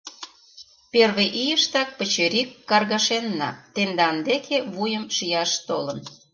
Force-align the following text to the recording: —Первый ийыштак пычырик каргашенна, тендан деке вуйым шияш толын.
—Первый 0.93 1.29
ийыштак 1.43 1.89
пычырик 1.97 2.49
каргашенна, 2.69 3.49
тендан 3.73 4.15
деке 4.29 4.57
вуйым 4.73 5.05
шияш 5.15 5.51
толын. 5.67 5.99